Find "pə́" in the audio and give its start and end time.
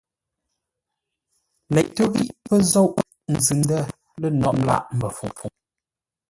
2.45-2.57